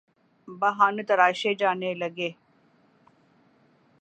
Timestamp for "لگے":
1.93-2.29